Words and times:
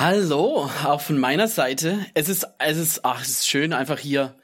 Hallo, 0.00 0.70
auch 0.84 1.00
von 1.00 1.18
meiner 1.18 1.48
Seite. 1.48 2.06
Es 2.14 2.28
ist, 2.28 2.46
es 2.60 2.76
ist, 2.76 3.04
ach, 3.04 3.20
es 3.20 3.30
ist 3.30 3.48
schön, 3.48 3.72
einfach 3.72 3.98
hier 3.98 4.36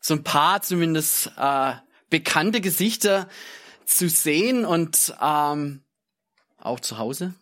so 0.00 0.14
ein 0.14 0.24
paar 0.24 0.60
zumindest 0.60 1.30
äh, 1.36 1.74
bekannte 2.10 2.60
Gesichter 2.60 3.28
zu 3.86 4.08
sehen 4.08 4.64
und 4.64 5.14
ähm, 5.22 5.84
auch 6.56 6.80
zu 6.80 6.98
Hause. 6.98 7.32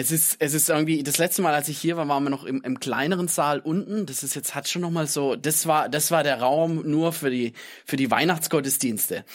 Es 0.00 0.10
ist, 0.10 0.36
es 0.38 0.54
ist 0.54 0.70
irgendwie, 0.70 1.02
das 1.02 1.18
letzte 1.18 1.42
Mal, 1.42 1.52
als 1.52 1.68
ich 1.68 1.78
hier 1.78 1.98
war, 1.98 2.08
waren 2.08 2.22
wir 2.22 2.30
noch 2.30 2.44
im, 2.44 2.62
im 2.62 2.80
kleineren 2.80 3.28
Saal 3.28 3.60
unten. 3.60 4.06
Das 4.06 4.22
ist 4.22 4.34
jetzt, 4.34 4.54
hat 4.54 4.66
schon 4.66 4.80
noch 4.80 4.90
mal 4.90 5.06
so, 5.06 5.36
das 5.36 5.66
war, 5.66 5.90
das 5.90 6.10
war 6.10 6.22
der 6.22 6.40
Raum 6.40 6.90
nur 6.90 7.12
für 7.12 7.28
die, 7.28 7.52
für 7.84 7.96
die 7.96 8.10
Weihnachtsgottesdienste. 8.10 9.26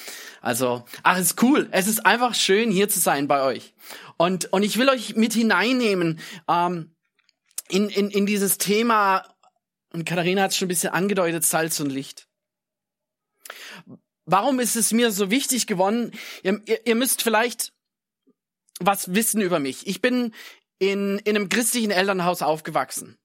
Also, 0.42 0.84
ach, 1.04 1.20
ist 1.20 1.40
cool. 1.44 1.68
Es 1.70 1.86
ist 1.86 2.08
einfach 2.08 2.34
schön, 2.34 2.72
hier 2.72 2.90
zu 2.90 3.00
sein 3.00 3.28
bei 3.28 3.44
euch. 3.44 3.76
Und, 4.18 4.52
und 4.54 4.64
ich 4.64 4.80
will 4.80 4.90
euch 4.90 5.16
mit 5.16 5.34
hineinnehmen, 5.34 6.20
ähm, 6.50 6.96
in, 7.70 7.90
in, 7.90 8.10
in 8.10 8.26
dieses 8.26 8.58
Thema, 8.58 9.24
und 9.94 10.04
Katharina 10.04 10.42
hat 10.42 10.50
es 10.50 10.58
schon 10.58 10.66
ein 10.66 10.70
bisschen 10.70 10.94
angedeutet, 10.94 11.46
Salz 11.46 11.80
und 11.80 11.92
Licht. 11.92 12.28
Warum 14.26 14.60
ist 14.60 14.76
es 14.76 14.92
mir 14.92 15.12
so 15.12 15.30
wichtig 15.30 15.68
geworden? 15.68 16.12
Ihr, 16.42 16.60
ihr 16.86 16.96
müsst 16.96 17.22
vielleicht 17.22 17.75
was 18.80 19.14
wissen 19.14 19.42
über 19.42 19.60
mich. 19.60 19.88
Ich 19.88 20.02
bin 20.02 20.34
in, 20.80 21.20
in 21.20 21.36
einem 21.36 21.50
christlichen 21.50 21.92
Elternhaus 21.92 22.42
aufgewachsen. 22.42 23.18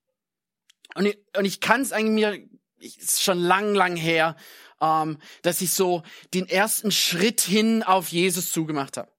Und 0.95 1.06
ich, 1.06 1.19
und 1.37 1.45
ich 1.45 1.61
kann 1.61 1.83
es 1.83 1.93
eigentlich 1.93 2.15
mir, 2.15 2.48
ist 2.79 3.23
schon 3.23 3.39
lang, 3.39 3.75
lang 3.75 3.97
her, 3.97 4.37
ähm, 4.81 5.19
dass 5.43 5.61
ich 5.61 5.73
so 5.73 6.03
den 6.34 6.48
ersten 6.48 6.91
Schritt 6.91 7.41
hin 7.41 7.83
auf 7.83 8.09
Jesus 8.09 8.53
zugemacht 8.53 8.97
habe. 8.97 9.11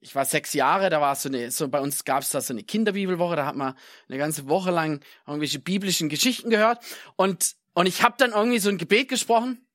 Ich 0.00 0.14
war 0.14 0.24
sechs 0.24 0.52
Jahre, 0.52 0.88
da 0.88 1.00
war 1.00 1.16
so 1.16 1.28
eine, 1.28 1.50
so 1.50 1.68
bei 1.68 1.80
uns 1.80 2.04
gab 2.04 2.22
es 2.22 2.30
da 2.30 2.40
so 2.40 2.52
eine 2.52 2.62
Kinderbibelwoche, 2.62 3.34
da 3.34 3.44
hat 3.44 3.56
man 3.56 3.74
eine 4.08 4.18
ganze 4.18 4.48
Woche 4.48 4.70
lang 4.70 5.00
irgendwelche 5.26 5.58
biblischen 5.58 6.08
Geschichten 6.08 6.50
gehört 6.50 6.84
und 7.16 7.56
und 7.74 7.84
ich 7.84 8.02
habe 8.02 8.14
dann 8.16 8.32
irgendwie 8.32 8.58
so 8.58 8.70
ein 8.70 8.78
Gebet 8.78 9.08
gesprochen 9.08 9.66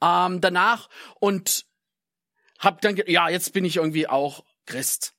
ähm, 0.00 0.40
danach 0.40 0.88
und 1.18 1.66
hab 2.58 2.80
dann, 2.80 2.96
ja, 3.06 3.28
jetzt 3.28 3.52
bin 3.52 3.64
ich 3.64 3.76
irgendwie 3.76 4.08
auch 4.08 4.44
Christ. 4.66 5.14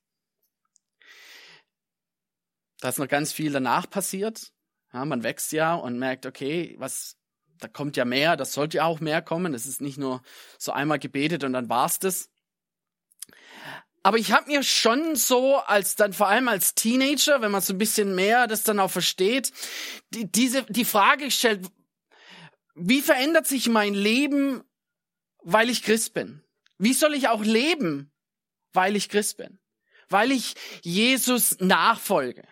Da 2.79 2.89
ist 2.89 2.99
noch 2.99 3.07
ganz 3.07 3.31
viel 3.31 3.51
danach 3.51 3.89
passiert. 3.89 4.51
Ja, 4.93 5.05
man 5.05 5.23
wächst 5.23 5.51
ja 5.51 5.75
und 5.75 5.99
merkt, 5.99 6.25
okay, 6.25 6.75
was, 6.77 7.17
da 7.59 7.67
kommt 7.67 7.97
ja 7.97 8.05
mehr, 8.05 8.37
das 8.37 8.53
sollte 8.53 8.77
ja 8.77 8.85
auch 8.85 8.99
mehr 8.99 9.21
kommen. 9.21 9.53
Es 9.53 9.65
ist 9.65 9.81
nicht 9.81 9.97
nur 9.97 10.21
so 10.57 10.71
einmal 10.71 10.99
gebetet 10.99 11.43
und 11.43 11.53
dann 11.53 11.69
war's 11.69 11.99
das. 11.99 12.29
Aber 14.03 14.19
ich 14.19 14.31
habe 14.31 14.51
mir 14.51 14.61
schon 14.61 15.15
so, 15.15 15.57
als 15.57 15.95
dann 15.95 16.13
vor 16.13 16.27
allem 16.27 16.47
als 16.47 16.75
Teenager, 16.75 17.41
wenn 17.41 17.49
man 17.49 17.61
so 17.61 17.73
ein 17.73 17.79
bisschen 17.79 18.13
mehr 18.13 18.45
das 18.45 18.61
dann 18.61 18.79
auch 18.79 18.91
versteht, 18.91 19.51
die, 20.11 20.31
diese 20.31 20.61
die 20.63 20.85
Frage 20.85 21.25
gestellt: 21.25 21.67
Wie 22.75 23.01
verändert 23.01 23.47
sich 23.47 23.67
mein 23.67 23.95
Leben, 23.95 24.63
weil 25.41 25.71
ich 25.71 25.81
Christ 25.81 26.13
bin? 26.13 26.44
Wie 26.77 26.93
soll 26.93 27.13
ich 27.13 27.27
auch 27.27 27.43
leben, 27.43 28.11
weil 28.73 28.95
ich 28.95 29.09
Christ 29.09 29.37
bin? 29.37 29.59
Weil 30.09 30.31
ich 30.31 30.55
Jesus 30.81 31.59
nachfolge. 31.59 32.47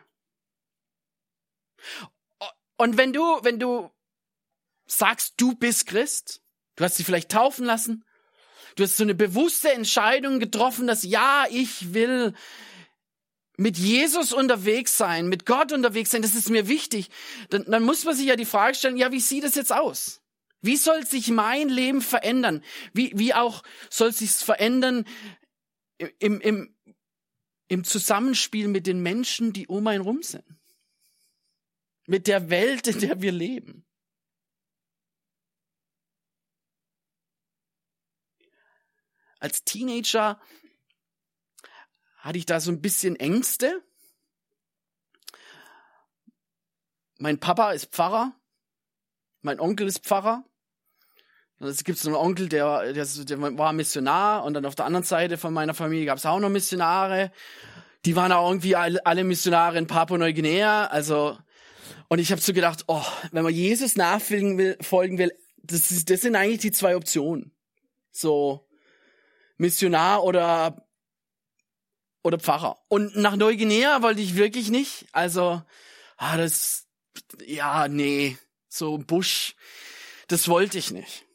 Und 2.78 2.98
wenn 2.98 3.14
du, 3.14 3.22
wenn 3.44 3.60
du 3.60 3.92
sagst, 4.86 5.36
du 5.38 5.56
bist 5.56 5.88
Christ, 5.88 6.42
du 6.76 6.84
hast 6.84 6.98
dich 6.98 7.06
vielleicht 7.06 7.32
taufen 7.32 7.66
lassen, 7.66 8.06
du 8.76 8.84
hast 8.84 8.98
so 8.98 9.04
eine 9.04 9.16
bewusste 9.16 9.72
Entscheidung 9.72 10.40
getroffen, 10.40 10.88
dass 10.88 11.04
ja, 11.04 11.46
ich 11.50 11.94
will 11.94 12.34
mit 13.56 13.78
Jesus 13.78 14.34
unterwegs 14.34 14.98
sein, 14.98 15.28
mit 15.28 15.46
Gott 15.46 15.72
unterwegs 15.72 16.10
sein, 16.10 16.24
das 16.24 16.34
ist 16.34 16.50
mir 16.50 16.68
wichtig, 16.68 17.10
dann, 17.50 17.66
dann 17.66 17.84
muss 17.84 18.04
man 18.04 18.16
sich 18.16 18.26
ja 18.26 18.36
die 18.36 18.46
Frage 18.46 18.76
stellen, 18.76 18.98
ja, 18.98 19.12
wie 19.12 19.20
sieht 19.20 19.44
es 19.44 19.56
jetzt 19.56 19.72
aus? 19.72 20.23
Wie 20.64 20.78
soll 20.78 21.06
sich 21.06 21.28
mein 21.30 21.68
Leben 21.68 22.02
verändern? 22.02 22.64
Wie, 22.94 23.12
wie 23.16 23.34
auch 23.34 23.64
soll 23.90 24.14
sich's 24.14 24.42
verändern 24.42 25.06
im, 26.20 26.40
im, 26.40 26.76
im 27.68 27.84
Zusammenspiel 27.84 28.70
mit 28.70 28.88
den 28.88 29.04
Menschen, 29.04 29.52
die 29.52 29.68
um 29.68 29.86
einen 29.88 30.02
rum 30.02 30.24
sind? 30.24 30.46
Mit 32.08 32.28
der 32.28 32.50
Welt, 32.50 32.88
in 32.88 33.00
der 33.02 33.22
wir 33.22 33.34
leben? 33.34 33.86
Als 39.40 39.66
Teenager 39.66 40.42
hatte 42.20 42.38
ich 42.38 42.46
da 42.46 42.62
so 42.62 42.72
ein 42.72 42.82
bisschen 42.82 43.18
Ängste. 43.18 43.86
Mein 47.18 47.38
Papa 47.42 47.74
ist 47.74 47.88
Pfarrer, 47.88 48.34
mein 49.42 49.60
Onkel 49.60 49.88
ist 49.88 50.06
Pfarrer. 50.06 50.50
Es 51.64 51.84
gibt 51.84 51.98
so 51.98 52.10
einen 52.10 52.18
Onkel, 52.18 52.50
der, 52.50 52.94
der, 52.94 53.06
der 53.06 53.58
war 53.58 53.74
Missionar 53.74 54.44
und 54.44 54.54
dann 54.54 54.66
auf 54.66 54.76
der 54.76 54.86
anderen 54.86 55.06
Seite 55.06 55.38
von 55.38 55.54
meiner 55.54 55.74
Familie 55.74 56.06
gab 56.06 56.18
es 56.18 56.26
auch 56.26 56.40
noch 56.40 56.50
Missionare. 56.50 57.32
Die 58.06 58.16
waren 58.16 58.32
auch 58.32 58.50
irgendwie 58.50 58.76
alle, 58.76 59.06
alle 59.06 59.24
Missionare 59.24 59.78
in 59.78 59.88
Papua-Neuguinea. 59.88 60.88
Also 60.88 61.38
und 62.10 62.20
ich 62.20 62.32
habe 62.32 62.42
so 62.42 62.54
gedacht, 62.54 62.84
oh, 62.88 63.06
wenn 63.32 63.44
man 63.44 63.54
Jesus 63.54 63.96
nachfolgen 63.96 64.58
will, 64.58 64.78
folgen 64.82 65.18
will, 65.18 65.32
das, 65.64 65.90
ist, 65.92 66.10
das 66.10 66.22
sind 66.22 66.36
eigentlich 66.36 66.60
die 66.60 66.72
zwei 66.72 66.96
Optionen. 66.96 67.52
So 68.12 68.68
Missionar 69.58 70.24
oder 70.24 70.86
oder 72.24 72.40
Pfarrer. 72.40 72.78
Und 72.88 73.16
nach 73.16 73.36
Neuguinea 73.36 74.02
wollte 74.02 74.22
ich 74.22 74.36
wirklich 74.36 74.70
nicht. 74.70 75.08
Also, 75.12 75.62
ah, 76.18 76.38
das, 76.38 76.88
ja, 77.46 77.88
nee, 77.88 78.38
so 78.70 78.98
Busch, 78.98 79.56
das 80.28 80.48
wollte 80.48 80.78
ich 80.78 80.92
nicht. 80.92 81.26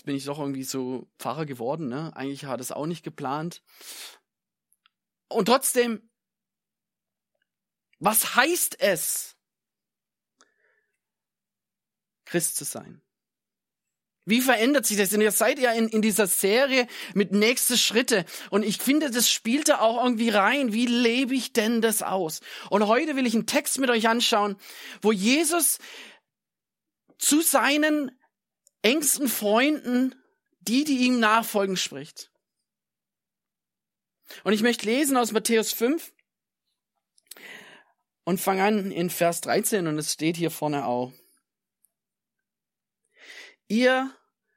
Jetzt 0.00 0.06
bin 0.06 0.16
ich 0.16 0.24
doch 0.24 0.38
irgendwie 0.38 0.64
so 0.64 1.10
Pfarrer 1.18 1.44
geworden, 1.44 1.88
ne? 1.88 2.10
Eigentlich 2.16 2.46
hat 2.46 2.58
es 2.62 2.72
auch 2.72 2.86
nicht 2.86 3.02
geplant. 3.02 3.62
Und 5.28 5.44
trotzdem, 5.44 6.08
was 7.98 8.34
heißt 8.34 8.80
es, 8.80 9.36
Christ 12.24 12.56
zu 12.56 12.64
sein? 12.64 13.02
Wie 14.24 14.40
verändert 14.40 14.86
sich 14.86 14.96
das? 14.96 15.10
Denn 15.10 15.20
ihr 15.20 15.32
seid 15.32 15.58
ja 15.58 15.72
in, 15.72 15.88
in 15.88 16.00
dieser 16.00 16.26
Serie 16.26 16.86
mit 17.12 17.32
nächste 17.32 17.76
Schritte. 17.76 18.24
Und 18.48 18.62
ich 18.62 18.78
finde, 18.78 19.10
das 19.10 19.30
spielt 19.30 19.68
da 19.68 19.80
auch 19.80 20.02
irgendwie 20.02 20.30
rein. 20.30 20.72
Wie 20.72 20.86
lebe 20.86 21.34
ich 21.34 21.52
denn 21.52 21.82
das 21.82 22.02
aus? 22.02 22.40
Und 22.70 22.86
heute 22.86 23.16
will 23.16 23.26
ich 23.26 23.34
einen 23.34 23.44
Text 23.44 23.78
mit 23.78 23.90
euch 23.90 24.08
anschauen, 24.08 24.56
wo 25.02 25.12
Jesus 25.12 25.78
zu 27.18 27.42
seinen 27.42 28.10
engsten 28.82 29.28
Freunden, 29.28 30.14
die, 30.60 30.84
die 30.84 30.98
ihm 31.06 31.20
nachfolgen, 31.20 31.76
spricht. 31.76 32.30
Und 34.44 34.52
ich 34.52 34.62
möchte 34.62 34.86
lesen 34.86 35.16
aus 35.16 35.32
Matthäus 35.32 35.72
5 35.72 36.12
und 38.24 38.40
fange 38.40 38.62
an 38.62 38.90
in 38.90 39.10
Vers 39.10 39.40
13 39.40 39.86
und 39.86 39.98
es 39.98 40.12
steht 40.12 40.36
hier 40.36 40.50
vorne 40.50 40.86
auch. 40.86 41.12
Ihr 43.66 44.14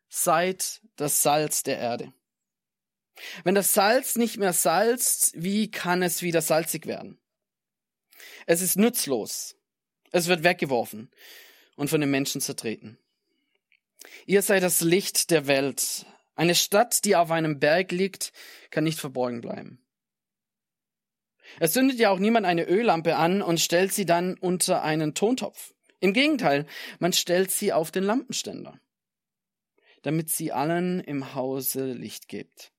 seid 0.10 0.81
das 0.96 1.24
Salz 1.24 1.64
der 1.64 1.80
Erde. 1.80 2.14
Wenn 3.44 3.56
das 3.56 3.74
Salz 3.74 4.16
nicht 4.16 4.38
mehr 4.38 4.54
salzt, 4.54 5.31
wie 5.36 5.69
kann 5.69 6.02
es 6.04 6.22
wieder 6.22 6.42
salzig 6.42 6.86
werden? 6.86 7.19
Es 8.46 8.62
ist 8.62 8.76
nutzlos. 8.76 9.56
Es 10.12 10.28
wird 10.28 10.44
weggeworfen 10.44 11.12
und 11.76 11.90
von 11.90 12.02
den 12.02 12.12
Menschen 12.12 12.42
zertreten. 12.42 12.98
Ihr 14.26 14.42
seid 14.42 14.64
das 14.64 14.82
Licht 14.82 15.32
der 15.32 15.48
Welt. 15.48 16.06
Eine 16.36 16.56
Stadt, 16.56 17.06
die 17.06 17.16
auf 17.16 17.32
einem 17.32 17.60
Berg 17.60 17.92
liegt, 17.92 18.34
kann 18.72 18.84
nicht 18.84 19.00
verborgen 19.00 19.42
bleiben. 19.42 19.80
Es 21.60 21.74
zündet 21.74 22.00
ja 22.00 22.10
auch 22.10 22.20
niemand 22.20 22.46
eine 22.46 22.68
Öllampe 22.68 23.16
an 23.16 23.42
und 23.42 23.60
stellt 23.60 23.94
sie 23.94 24.06
dann 24.06 24.38
unter 24.38 24.84
einen 24.84 25.14
Tontopf. 25.14 25.74
Im 26.00 26.14
Gegenteil, 26.14 26.66
man 27.00 27.14
stellt 27.14 27.52
sie 27.52 27.72
auf 27.72 27.92
den 27.92 28.04
Lampenständer, 28.04 28.80
damit 30.02 30.30
sie 30.30 30.52
allen 30.52 31.00
im 31.00 31.36
Hause 31.36 31.94
Licht 31.94 32.28
gibt. 32.28 32.72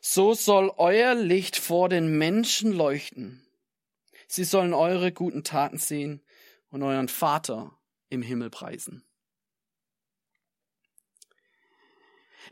So 0.00 0.34
soll 0.34 0.70
euer 0.76 1.14
Licht 1.14 1.56
vor 1.56 1.88
den 1.88 2.18
Menschen 2.18 2.72
leuchten. 2.72 3.46
Sie 4.26 4.44
sollen 4.44 4.74
eure 4.74 5.12
guten 5.12 5.44
Taten 5.44 5.78
sehen 5.78 6.22
und 6.68 6.82
euren 6.82 7.08
Vater 7.08 7.78
im 8.10 8.20
Himmel 8.20 8.50
preisen. 8.50 9.04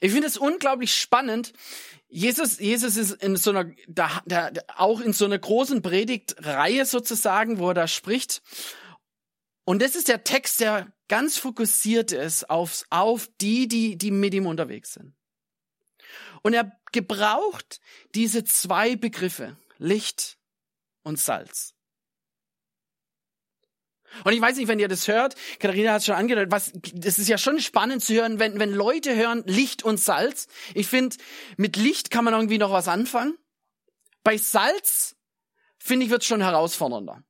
Ich 0.02 0.10
finde 0.10 0.26
es 0.26 0.36
unglaublich 0.36 0.92
spannend. 0.96 1.52
Jesus, 2.08 2.58
Jesus 2.58 2.96
ist 2.96 3.22
in 3.22 3.36
so 3.36 3.50
einer, 3.50 3.70
da, 3.86 4.20
da, 4.26 4.50
auch 4.74 5.00
in 5.00 5.12
so 5.12 5.24
einer 5.24 5.38
großen 5.38 5.80
Predigtreihe 5.80 6.84
sozusagen, 6.86 7.58
wo 7.60 7.68
er 7.68 7.74
da 7.74 7.86
spricht. 7.86 8.42
Und 9.64 9.80
das 9.80 9.94
ist 9.94 10.08
der 10.08 10.24
Text, 10.24 10.58
der 10.58 10.92
ganz 11.06 11.36
fokussiert 11.36 12.10
ist 12.10 12.50
auf, 12.50 12.82
auf 12.90 13.28
die, 13.40 13.68
die, 13.68 13.96
die 13.96 14.10
mit 14.10 14.34
ihm 14.34 14.46
unterwegs 14.46 14.94
sind. 14.94 15.14
Und 16.42 16.52
er 16.52 16.76
gebraucht 16.90 17.80
diese 18.16 18.42
zwei 18.42 18.96
Begriffe, 18.96 19.56
Licht 19.78 20.36
und 21.04 21.20
Salz. 21.20 21.74
Und 24.24 24.32
ich 24.32 24.40
weiß 24.40 24.56
nicht, 24.56 24.68
wenn 24.68 24.78
ihr 24.78 24.88
das 24.88 25.08
hört, 25.08 25.34
Katharina 25.58 25.92
hat 25.92 26.00
es 26.00 26.06
schon 26.06 26.14
angedeutet, 26.14 26.50
was, 26.50 26.72
das 26.94 27.18
ist 27.18 27.28
ja 27.28 27.38
schon 27.38 27.60
spannend 27.60 28.04
zu 28.04 28.14
hören, 28.14 28.38
wenn, 28.38 28.58
wenn 28.58 28.72
Leute 28.72 29.16
hören 29.16 29.42
Licht 29.46 29.82
und 29.82 29.98
Salz. 29.98 30.48
Ich 30.74 30.86
finde, 30.86 31.16
mit 31.56 31.76
Licht 31.76 32.10
kann 32.10 32.24
man 32.24 32.34
irgendwie 32.34 32.58
noch 32.58 32.72
was 32.72 32.88
anfangen. 32.88 33.36
Bei 34.22 34.36
Salz, 34.36 35.16
finde 35.78 36.06
ich, 36.06 36.10
wird 36.10 36.22
es 36.22 36.28
schon 36.28 36.42
herausfordernder. 36.42 37.22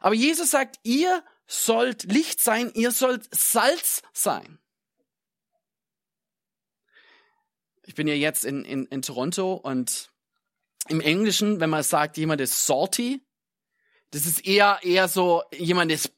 Aber 0.00 0.14
Jesus 0.14 0.50
sagt, 0.50 0.76
ihr 0.82 1.24
sollt 1.46 2.04
Licht 2.04 2.40
sein, 2.40 2.70
ihr 2.74 2.90
sollt 2.90 3.28
Salz 3.34 4.02
sein. 4.12 4.58
Ich 7.84 7.94
bin 7.94 8.08
ja 8.08 8.14
jetzt 8.14 8.44
in, 8.44 8.64
in, 8.64 8.86
in 8.86 9.02
Toronto 9.02 9.54
und 9.54 10.10
im 10.88 11.00
Englischen, 11.00 11.60
wenn 11.60 11.70
man 11.70 11.82
sagt, 11.82 12.16
jemand 12.16 12.40
ist 12.40 12.66
salty, 12.66 13.25
das 14.10 14.26
ist 14.26 14.46
eher, 14.46 14.80
eher 14.82 15.08
so, 15.08 15.42
jemand 15.52 15.90
ist 15.92 16.12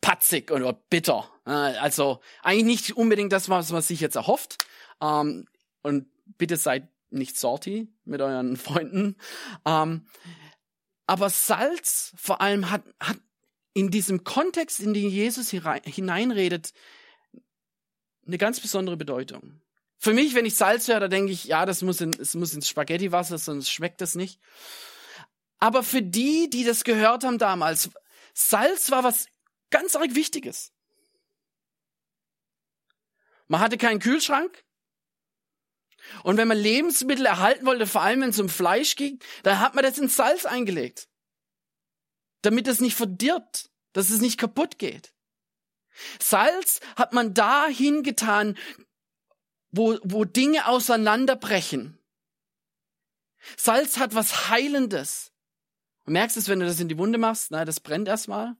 patzig 0.00 0.50
oder 0.50 0.72
bitter. 0.72 1.30
Also 1.44 2.20
eigentlich 2.42 2.86
nicht 2.88 2.96
unbedingt 2.96 3.32
das, 3.32 3.48
was 3.48 3.72
man 3.72 3.82
sich 3.82 4.00
jetzt 4.00 4.16
erhofft. 4.16 4.58
Ähm, 5.00 5.46
und 5.82 6.06
bitte 6.38 6.56
seid 6.56 6.88
nicht 7.10 7.38
salty 7.38 7.88
mit 8.04 8.20
euren 8.20 8.56
Freunden. 8.58 9.16
Ähm, 9.64 10.06
aber 11.06 11.30
Salz 11.30 12.12
vor 12.16 12.40
allem 12.40 12.70
hat, 12.70 12.82
hat 13.00 13.18
in 13.74 13.90
diesem 13.90 14.24
Kontext, 14.24 14.80
in 14.80 14.94
den 14.94 15.10
Jesus 15.10 15.50
hineinredet, 15.50 16.72
eine 18.26 18.38
ganz 18.38 18.60
besondere 18.60 18.96
Bedeutung. 18.96 19.60
Für 19.98 20.14
mich, 20.14 20.34
wenn 20.34 20.46
ich 20.46 20.54
Salz 20.54 20.88
höre, 20.88 21.00
da 21.00 21.08
denke 21.08 21.32
ich, 21.32 21.44
ja, 21.44 21.66
das 21.66 21.82
muss, 21.82 22.00
in, 22.00 22.12
es 22.18 22.34
muss 22.34 22.54
ins 22.54 22.68
Spaghettiwasser, 22.68 23.38
sonst 23.38 23.70
schmeckt 23.70 24.00
das 24.00 24.14
nicht. 24.14 24.40
Aber 25.64 25.82
für 25.82 26.02
die, 26.02 26.50
die 26.50 26.62
das 26.62 26.84
gehört 26.84 27.24
haben 27.24 27.38
damals, 27.38 27.88
Salz 28.34 28.90
war 28.90 29.02
was 29.02 29.28
ganz 29.70 29.96
arg 29.96 30.14
Wichtiges. 30.14 30.74
Man 33.48 33.60
hatte 33.62 33.78
keinen 33.78 33.98
Kühlschrank. 33.98 34.62
Und 36.22 36.36
wenn 36.36 36.48
man 36.48 36.58
Lebensmittel 36.58 37.24
erhalten 37.24 37.64
wollte, 37.64 37.86
vor 37.86 38.02
allem 38.02 38.20
wenn 38.20 38.28
es 38.28 38.38
um 38.38 38.50
Fleisch 38.50 38.94
ging, 38.96 39.20
dann 39.42 39.58
hat 39.58 39.74
man 39.74 39.82
das 39.82 39.96
in 39.96 40.08
Salz 40.08 40.44
eingelegt. 40.44 41.08
Damit 42.42 42.68
es 42.68 42.82
nicht 42.82 42.94
verdirbt, 42.94 43.70
dass 43.94 44.10
es 44.10 44.20
nicht 44.20 44.36
kaputt 44.36 44.78
geht. 44.78 45.14
Salz 46.20 46.80
hat 46.94 47.14
man 47.14 47.32
dahin 47.32 48.02
getan, 48.02 48.58
wo, 49.70 49.98
wo 50.02 50.26
Dinge 50.26 50.68
auseinanderbrechen. 50.68 51.98
Salz 53.56 53.96
hat 53.96 54.14
was 54.14 54.50
Heilendes. 54.50 55.30
Du 56.04 56.12
merkst 56.12 56.36
es, 56.36 56.48
wenn 56.48 56.60
du 56.60 56.66
das 56.66 56.80
in 56.80 56.88
die 56.88 56.98
Wunde 56.98 57.18
machst, 57.18 57.50
na, 57.50 57.64
das 57.64 57.80
brennt 57.80 58.08
erstmal. 58.08 58.56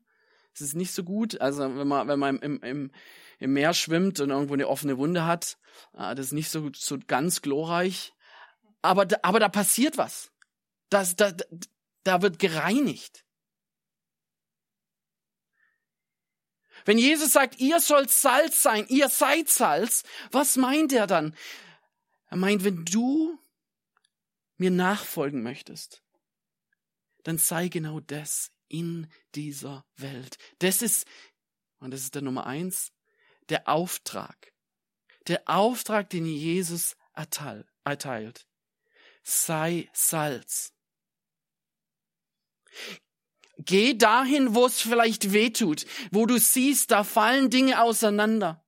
Das 0.53 0.63
ist 0.63 0.75
nicht 0.75 0.93
so 0.93 1.05
gut. 1.05 1.41
Also 1.41 1.63
wenn 1.63 1.89
man, 1.89 2.09
wenn 2.09 2.19
man 2.19 2.39
im, 2.39 2.63
im, 2.63 2.91
im 3.39 3.53
Meer 3.53 3.75
schwimmt 3.75 4.21
und 4.21 4.31
irgendwo 4.31 4.55
eine 4.55 4.69
offene 4.69 4.99
Wunde 4.99 5.27
hat, 5.27 5.59
das 5.93 6.19
ist 6.19 6.33
nicht 6.33 6.51
so, 6.51 6.71
so 6.75 6.99
ganz 7.07 7.43
glorreich. 7.43 8.15
Aber, 8.81 9.07
aber 9.23 9.41
da 9.41 9.49
passiert 9.49 9.99
was. 9.99 10.31
Das, 10.91 11.17
da, 11.17 11.33
da 12.05 12.23
wird 12.23 12.39
gereinigt. 12.39 13.25
Wenn 16.85 16.99
Jesus 16.99 17.33
sagt, 17.33 17.61
ihr 17.61 17.81
sollt 17.81 18.11
Salz 18.11 18.63
sein, 18.63 18.87
ihr 18.89 19.09
seid 19.09 19.49
Salz, 19.49 20.05
was 20.31 20.57
meint 20.57 20.93
er 20.93 21.07
dann? 21.07 21.35
Er 22.27 22.37
meint, 22.37 22.63
wenn 22.63 22.85
du 22.85 23.39
mir 24.57 24.71
nachfolgen 24.71 25.43
möchtest, 25.43 26.04
dann 27.25 27.39
sei 27.39 27.69
genau 27.69 28.01
das 28.01 28.53
in 28.69 29.09
dieser 29.35 29.85
Welt. 29.97 30.39
Das 30.61 30.83
ist, 30.83 31.07
und 31.79 31.91
das 31.91 32.01
ist 32.01 32.15
der 32.15 32.23
Nummer 32.23 32.47
eins, 32.47 32.93
der 33.49 33.69
Auftrag. 33.69 34.53
Der 35.27 35.43
Auftrag, 35.47 36.11
den 36.11 36.27
Jesus 36.27 36.97
erteilt. 37.15 38.47
Sei 39.23 39.89
Salz. 39.93 40.73
Geh 43.59 43.95
dahin, 43.95 44.55
wo 44.55 44.67
es 44.67 44.81
vielleicht 44.81 45.33
weh 45.33 45.51
tut, 45.51 45.87
wo 46.11 46.27
du 46.27 46.39
siehst, 46.39 46.91
da 46.91 47.05
fallen 47.05 47.51
Dinge 47.51 47.81
auseinander. 47.81 48.65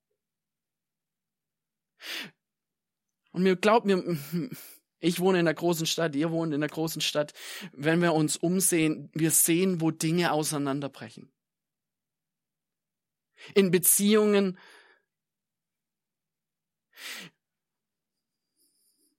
Und 3.33 3.43
mir 3.43 3.57
glaubt 3.57 3.85
mir, 3.85 4.03
ich 4.99 5.21
wohne 5.21 5.41
in 5.41 5.47
einer 5.47 5.55
großen 5.55 5.87
Stadt, 5.87 6.15
ihr 6.15 6.31
wohnt 6.31 6.55
in 6.55 6.63
einer 6.63 6.73
großen 6.73 7.03
Stadt. 7.03 7.33
Wenn 7.73 8.01
wir 8.01 8.15
uns 8.15 8.37
umsehen, 8.37 9.11
wir 9.13 9.31
sehen, 9.31 9.81
wo 9.81 9.91
Dinge 9.91 10.33
auseinanderbrechen. 10.33 11.31
In 13.55 13.71
Beziehungen, 13.71 14.59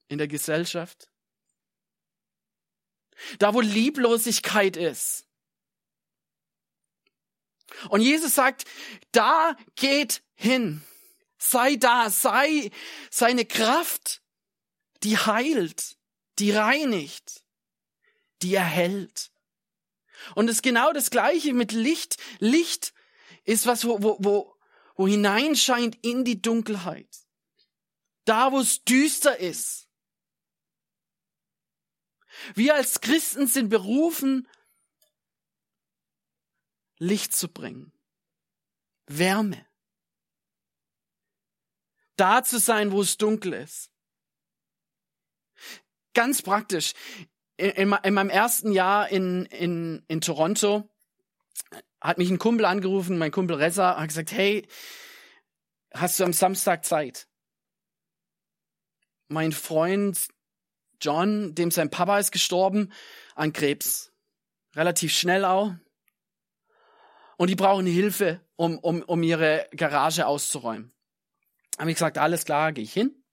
in 0.07 0.18
der 0.18 0.27
Gesellschaft. 0.27 1.09
Da, 3.39 3.53
wo 3.53 3.62
Lieblosigkeit 3.62 4.77
ist. 4.77 5.27
Und 7.89 8.01
Jesus 8.01 8.35
sagt, 8.35 8.65
da 9.12 9.55
geht 9.75 10.24
hin. 10.36 10.84
Sei 11.38 11.75
da, 11.75 12.10
sei 12.10 12.72
seine 13.12 13.46
Kraft 13.46 14.22
die 15.04 15.18
heilt, 15.18 15.98
die 16.39 16.51
reinigt, 16.51 17.44
die 18.42 18.56
erhält. 18.56 19.32
Und 20.36 20.50
es 20.50 20.58
ist 20.58 20.62
genau 20.63 20.94
das 20.94 21.10
Gleiche 21.10 21.54
mit 21.54 21.72
Licht. 21.72 22.18
Licht 22.39 22.94
ist 23.44 23.66
was, 23.66 23.86
wo, 23.86 24.01
wo, 24.01 24.18
wo, 24.20 24.56
wo 24.96 25.08
hineinscheint 25.08 25.98
in 26.01 26.24
die 26.24 26.42
Dunkelheit. 26.42 27.10
Da, 28.25 28.51
wo 28.51 28.60
es 28.60 28.84
düster 28.84 29.38
ist. 29.38 29.88
Wir 32.56 32.75
als 32.75 33.01
Christen 33.01 33.48
sind 33.48 33.70
berufen, 33.70 34.48
Licht 37.00 37.36
zu 37.36 37.48
bringen. 37.48 37.94
Wärme. 39.06 39.66
Da 42.16 42.44
zu 42.44 42.60
sein, 42.60 42.92
wo 42.92 43.01
es 43.01 43.18
dunkel 43.18 43.54
ist. 43.54 43.92
Ganz 46.17 46.41
praktisch. 46.41 46.93
In, 47.57 47.69
in, 47.69 47.95
in 48.01 48.13
meinem 48.15 48.31
ersten 48.31 48.71
Jahr 48.71 49.07
in, 49.09 49.45
in, 49.45 50.03
in 50.07 50.19
Toronto 50.19 50.89
hat 52.01 52.17
mich 52.17 52.31
ein 52.31 52.39
Kumpel 52.39 52.65
angerufen, 52.65 53.19
mein 53.19 53.29
Kumpel 53.29 53.57
Reza, 53.57 54.00
hat 54.00 54.07
gesagt, 54.07 54.31
hey, 54.31 54.67
hast 55.93 56.19
du 56.19 56.24
am 56.24 56.33
Samstag 56.33 56.86
Zeit? 56.86 57.27
Mein 59.27 59.51
Freund 59.51 60.27
John, 61.00 61.53
dem 61.53 61.69
sein 61.69 61.91
Papa 61.91 62.17
ist 62.17 62.31
gestorben 62.31 62.91
an 63.36 63.53
Krebs. 63.53 64.12
Relativ 64.75 65.13
schnell 65.13 65.45
auch. 65.45 65.75
Und 67.38 67.51
die 67.51 67.55
brauchen 67.55 67.86
Hilfe, 67.86 68.41
um, 68.55 68.79
um, 68.79 69.03
um 69.03 69.21
ihre 69.21 69.67
Garage 69.69 70.25
auszuräumen. 70.25 70.91
Habe 71.77 71.91
ich 71.91 71.97
gesagt, 71.97 72.17
alles 72.17 72.43
klar, 72.43 72.71
gehe 72.71 72.86
ich 72.86 72.93
hin. 72.93 73.24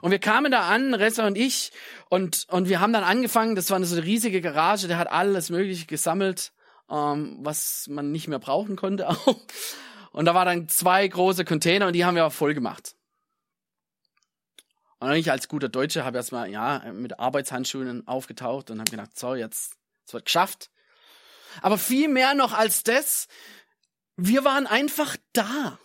Und 0.00 0.10
wir 0.10 0.18
kamen 0.18 0.52
da 0.52 0.68
an, 0.68 0.94
Ressa 0.94 1.26
und 1.26 1.36
ich, 1.36 1.72
und, 2.08 2.46
und 2.50 2.68
wir 2.68 2.80
haben 2.80 2.92
dann 2.92 3.04
angefangen, 3.04 3.54
das 3.54 3.70
war 3.70 3.82
so 3.84 3.96
eine 3.96 4.04
riesige 4.04 4.40
Garage, 4.40 4.88
der 4.88 4.98
hat 4.98 5.10
alles 5.10 5.50
Mögliche 5.50 5.86
gesammelt, 5.86 6.52
ähm, 6.90 7.38
was 7.40 7.86
man 7.88 8.12
nicht 8.12 8.28
mehr 8.28 8.38
brauchen 8.38 8.76
konnte 8.76 9.08
auch. 9.08 9.36
Und 10.12 10.24
da 10.24 10.34
waren 10.34 10.46
dann 10.46 10.68
zwei 10.68 11.06
große 11.06 11.44
Container 11.44 11.86
und 11.86 11.92
die 11.94 12.04
haben 12.04 12.16
wir 12.16 12.26
auch 12.26 12.32
voll 12.32 12.54
gemacht. 12.54 12.94
Und 14.98 15.12
ich 15.12 15.30
als 15.30 15.48
guter 15.48 15.70
Deutscher 15.70 16.04
habe 16.04 16.18
erstmal, 16.18 16.50
ja, 16.50 16.92
mit 16.92 17.18
Arbeitshandschuhen 17.18 18.06
aufgetaucht 18.06 18.70
und 18.70 18.80
habe 18.80 18.90
gedacht, 18.90 19.18
so, 19.18 19.34
jetzt, 19.34 19.76
es 20.06 20.12
wird 20.12 20.26
geschafft. 20.26 20.70
Aber 21.62 21.78
viel 21.78 22.08
mehr 22.08 22.34
noch 22.34 22.52
als 22.52 22.82
das, 22.82 23.26
wir 24.16 24.44
waren 24.44 24.66
einfach 24.66 25.16
da. 25.32 25.78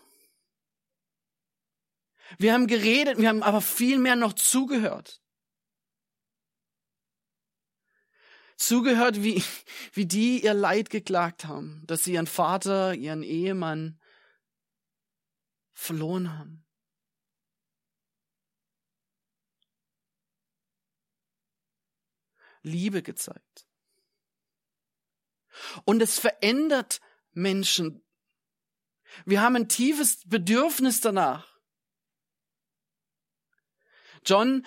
Wir 2.38 2.54
haben 2.54 2.68
geredet, 2.68 3.18
wir 3.18 3.30
haben 3.30 3.44
aber 3.44 3.62
viel 3.62 3.98
mehr 4.00 4.16
noch 4.16 4.34
zugehört. 4.34 5.22
Zugehört, 8.58 9.22
wie, 9.22 9.44
wie 9.94 10.06
die 10.06 10.44
ihr 10.44 10.54
Leid 10.54 10.90
geklagt 10.90 11.46
haben, 11.46 11.84
dass 11.88 12.04
sie 12.04 12.14
ihren 12.14 12.28
Vater, 12.28 12.94
ihren 12.94 13.22
Ehemann 13.22 14.00
verloren 15.74 16.38
haben. 16.38 16.66
Liebe 22.62 23.04
gezeigt. 23.04 23.68
Und 25.84 26.02
es 26.02 26.18
verändert 26.18 27.02
Menschen. 27.32 28.04
Wir 29.26 29.42
haben 29.42 29.56
ein 29.56 29.70
tiefes 29.70 30.28
Bedürfnis 30.28 31.02
danach. 31.02 31.55
John 34.26 34.66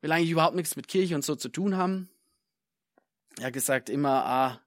will 0.00 0.12
eigentlich 0.12 0.30
überhaupt 0.30 0.56
nichts 0.56 0.76
mit 0.76 0.88
Kirche 0.88 1.14
und 1.14 1.24
so 1.24 1.36
zu 1.36 1.48
tun 1.48 1.76
haben. 1.76 2.10
Er 3.38 3.46
hat 3.46 3.52
gesagt 3.52 3.88
immer, 3.88 4.24
ah, 4.24 4.60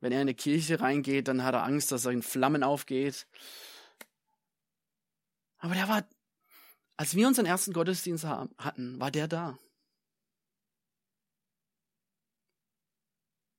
wenn 0.00 0.12
er 0.12 0.18
in 0.18 0.28
eine 0.28 0.34
Kirche 0.34 0.80
reingeht, 0.80 1.28
dann 1.28 1.42
hat 1.42 1.54
er 1.54 1.64
Angst, 1.64 1.90
dass 1.92 2.04
er 2.04 2.12
in 2.12 2.22
Flammen 2.22 2.62
aufgeht. 2.62 3.26
Aber 5.58 5.74
der 5.74 5.88
war, 5.88 6.08
als 6.96 7.14
wir 7.16 7.26
unseren 7.26 7.46
ersten 7.46 7.72
Gottesdienst 7.72 8.24
hatten, 8.24 9.00
war 9.00 9.10
der 9.10 9.26
da. 9.26 9.58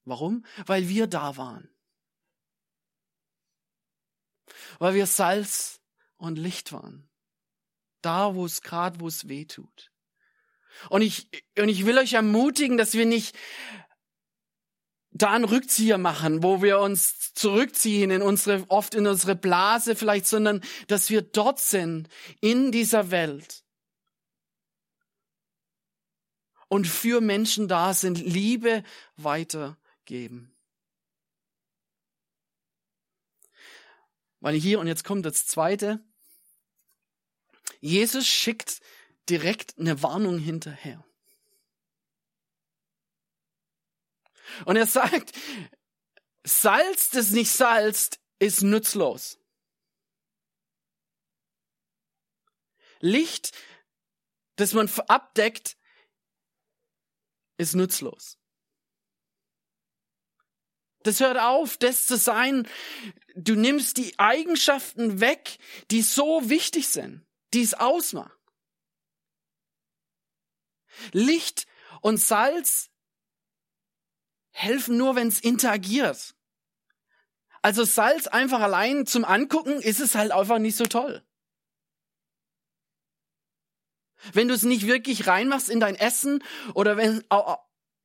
Warum? 0.05 0.45
Weil 0.65 0.87
wir 0.87 1.07
da 1.07 1.37
waren. 1.37 1.69
Weil 4.79 4.95
wir 4.95 5.05
Salz 5.05 5.81
und 6.17 6.37
Licht 6.37 6.71
waren. 6.71 7.08
Da, 8.01 8.35
wo 8.35 8.45
es 8.45 8.61
gerade, 8.61 8.99
wo 8.99 9.07
es 9.07 9.27
weh 9.27 9.45
tut. 9.45 9.91
Und 10.89 11.01
ich, 11.01 11.29
und 11.57 11.69
ich 11.69 11.85
will 11.85 11.97
euch 11.97 12.13
ermutigen, 12.13 12.77
dass 12.77 12.93
wir 12.93 13.05
nicht 13.05 13.35
da 15.11 15.31
einen 15.31 15.45
Rückzieher 15.45 15.97
machen, 15.97 16.43
wo 16.43 16.61
wir 16.61 16.79
uns 16.79 17.33
zurückziehen 17.33 18.11
in 18.11 18.21
unsere, 18.21 18.65
oft 18.69 18.95
in 18.95 19.07
unsere 19.07 19.35
Blase 19.35 19.95
vielleicht, 19.95 20.27
sondern 20.27 20.61
dass 20.87 21.09
wir 21.09 21.21
dort 21.21 21.59
sind, 21.59 22.07
in 22.41 22.71
dieser 22.71 23.11
Welt. 23.11 23.63
Und 26.67 26.85
für 26.87 27.19
Menschen 27.19 27.67
da 27.67 27.93
sind, 27.93 28.19
Liebe 28.19 28.83
weitergeben. 29.17 30.55
Weil 34.39 34.55
hier, 34.55 34.79
und 34.79 34.87
jetzt 34.87 35.03
kommt 35.03 35.25
das 35.25 35.47
zweite, 35.47 35.99
Jesus 37.79 38.27
schickt 38.27 38.81
direkt 39.29 39.77
eine 39.77 40.01
Warnung 40.01 40.39
hinterher. 40.39 41.05
Und 44.65 44.75
er 44.75 44.88
sagt, 44.88 45.33
Salz, 46.43 47.12
das 47.12 47.31
nicht 47.31 47.51
salzt, 47.51 48.19
ist 48.39 48.63
nutzlos. 48.63 49.38
Licht, 53.00 53.51
das 54.55 54.74
man 54.74 54.89
abdeckt, 55.07 55.77
ist 57.57 57.75
nutzlos. 57.75 58.38
Das 61.03 61.19
hört 61.21 61.38
auf, 61.38 61.77
das 61.77 62.07
zu 62.07 62.17
sein. 62.17 62.67
Du 63.36 63.55
nimmst 63.55 63.98
die 63.98 64.17
Eigenschaften 64.19 65.21
weg, 65.21 65.57
die 65.91 66.01
so 66.01 66.50
wichtig 66.50 66.89
sind, 66.89 67.25
die 67.53 67.61
es 67.61 67.73
ausmacht. 67.73 68.37
Licht 71.11 71.67
und 72.01 72.17
Salz 72.17 72.89
helfen 74.51 74.97
nur, 74.97 75.15
wenn 75.15 75.27
es 75.27 75.39
interagiert. 75.39 76.35
Also 77.61 77.83
Salz 77.83 78.27
einfach 78.27 78.61
allein 78.61 79.05
zum 79.05 79.25
Angucken 79.25 79.81
ist 79.81 79.99
es 79.99 80.15
halt 80.15 80.31
einfach 80.31 80.59
nicht 80.59 80.75
so 80.75 80.85
toll. 80.85 81.25
Wenn 84.33 84.47
du 84.47 84.53
es 84.53 84.63
nicht 84.63 84.85
wirklich 84.85 85.27
reinmachst 85.27 85.69
in 85.69 85.79
dein 85.79 85.95
Essen 85.95 86.43
oder 86.73 86.97
wenn 86.97 87.23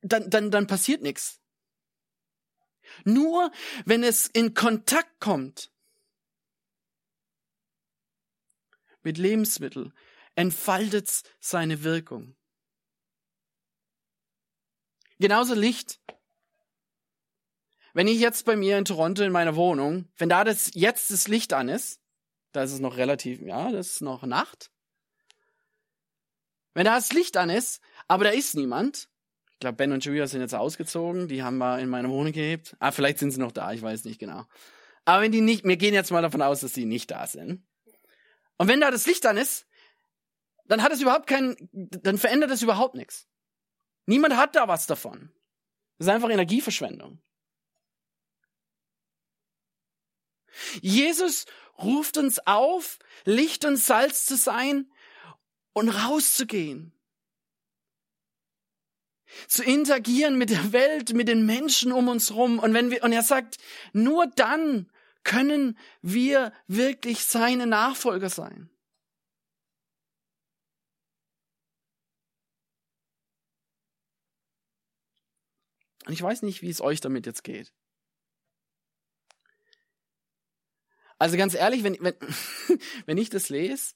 dann 0.01 0.29
dann 0.29 0.51
dann 0.51 0.67
passiert 0.67 1.01
nichts. 1.01 1.41
Nur 3.03 3.51
wenn 3.85 4.03
es 4.03 4.27
in 4.27 4.53
Kontakt 4.53 5.19
kommt 5.19 5.71
mit 9.05 9.17
Lebensmitteln, 9.17 9.93
entfaltet 10.35 11.23
seine 11.39 11.83
Wirkung. 11.83 12.35
Genauso 15.19 15.53
Licht. 15.53 15.99
Wenn 17.93 18.07
ich 18.07 18.19
jetzt 18.19 18.45
bei 18.45 18.57
mir 18.57 18.77
in 18.77 18.83
Toronto 18.83 19.23
in 19.23 19.31
meiner 19.31 19.55
Wohnung, 19.55 20.09
wenn 20.17 20.27
da 20.27 20.43
das 20.43 20.71
jetzt 20.73 21.11
das 21.11 21.29
Licht 21.29 21.53
an 21.53 21.69
ist, 21.69 22.01
da 22.51 22.63
ist 22.63 22.73
es 22.73 22.79
noch 22.79 22.97
relativ, 22.97 23.39
ja, 23.41 23.71
das 23.71 23.91
ist 23.91 24.01
noch 24.01 24.23
Nacht. 24.23 24.71
Wenn 26.73 26.83
da 26.83 26.95
das 26.95 27.13
Licht 27.13 27.37
an 27.37 27.49
ist, 27.49 27.81
aber 28.09 28.25
da 28.25 28.31
ist 28.31 28.55
niemand, 28.55 29.07
ich 29.53 29.59
glaube, 29.59 29.77
Ben 29.77 29.93
und 29.93 30.03
Julia 30.03 30.27
sind 30.27 30.41
jetzt 30.41 30.53
ausgezogen, 30.53 31.29
die 31.29 31.41
haben 31.41 31.57
wir 31.57 31.79
in 31.79 31.87
meine 31.87 32.09
Wohnung 32.09 32.33
gehebt. 32.33 32.75
Ah, 32.79 32.91
vielleicht 32.91 33.19
sind 33.19 33.31
sie 33.31 33.39
noch 33.39 33.53
da, 33.53 33.71
ich 33.71 33.81
weiß 33.81 34.03
nicht 34.03 34.19
genau. 34.19 34.45
Aber 35.05 35.21
wenn 35.21 35.31
die 35.31 35.39
nicht, 35.39 35.63
wir 35.63 35.77
gehen 35.77 35.93
jetzt 35.93 36.11
mal 36.11 36.21
davon 36.21 36.41
aus, 36.41 36.59
dass 36.59 36.73
die 36.73 36.83
nicht 36.83 37.09
da 37.11 37.25
sind. 37.25 37.63
Und 38.57 38.67
wenn 38.67 38.81
da 38.81 38.91
das 38.91 39.05
Licht 39.05 39.25
an 39.25 39.37
ist, 39.37 39.65
dann 40.65 40.81
hat 40.81 40.91
es 40.91 41.01
überhaupt 41.01 41.27
keinen, 41.27 41.55
dann 41.71 42.17
verändert 42.17 42.51
es 42.51 42.61
überhaupt 42.61 42.95
nichts. 42.95 43.27
Niemand 44.05 44.35
hat 44.35 44.55
da 44.55 44.67
was 44.67 44.87
davon. 44.87 45.31
Das 45.97 46.07
ist 46.07 46.13
einfach 46.13 46.29
Energieverschwendung. 46.29 47.21
Jesus 50.81 51.45
ruft 51.77 52.17
uns 52.17 52.39
auf, 52.45 52.99
Licht 53.25 53.65
und 53.65 53.77
Salz 53.77 54.25
zu 54.25 54.37
sein 54.37 54.89
und 55.73 55.89
rauszugehen. 55.89 56.93
Zu 59.47 59.63
interagieren 59.63 60.37
mit 60.37 60.49
der 60.49 60.71
Welt, 60.71 61.13
mit 61.13 61.27
den 61.27 61.45
Menschen 61.45 61.91
um 61.91 62.07
uns 62.07 62.33
rum. 62.33 62.59
Und 62.59 62.73
wenn 62.73 62.89
wir, 62.89 63.03
und 63.03 63.11
er 63.11 63.23
sagt, 63.23 63.57
nur 63.91 64.27
dann 64.27 64.89
können 65.25 65.77
wir 66.01 66.53
wirklich 66.67 67.25
seine 67.25 67.67
Nachfolger 67.67 68.29
sein. 68.29 68.69
Und 76.05 76.13
ich 76.13 76.21
weiß 76.21 76.43
nicht, 76.43 76.61
wie 76.61 76.69
es 76.69 76.79
euch 76.79 77.01
damit 77.01 77.25
jetzt 77.25 77.43
geht. 77.43 77.73
Also 81.17 81.37
ganz 81.37 81.55
ehrlich, 81.55 81.83
wenn, 81.83 81.97
wenn, 82.01 82.15
wenn 83.07 83.17
ich 83.17 83.29
das 83.31 83.49
lese, 83.49 83.95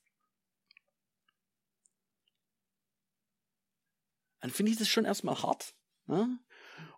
dann 4.39 4.50
finde 4.50 4.71
ich 4.71 4.79
das 4.79 4.89
schon 4.89 5.05
erstmal 5.05 5.41
hart. 5.43 5.75
Ne? 6.07 6.39